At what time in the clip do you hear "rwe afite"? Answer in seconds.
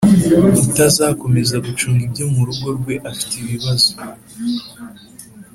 2.77-3.33